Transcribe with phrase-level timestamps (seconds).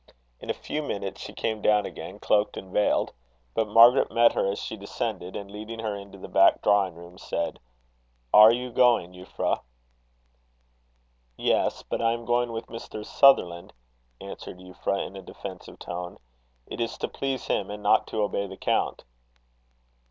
[0.39, 3.13] In a few minutes she came down again, cloaked and veiled.
[3.53, 7.19] But Margaret met her as she descended, and leading her into the back drawing room,
[7.19, 7.59] said:
[8.33, 9.59] "Are you going, Euphra?"
[11.37, 13.05] "Yes; but I am going with Mr.
[13.05, 13.73] Sutherland,"
[14.19, 16.17] answered Euphra, in a defensive tone.
[16.65, 19.03] "It is to please him, and not to obey the count."